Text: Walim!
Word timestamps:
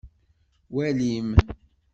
Walim! 0.75 1.27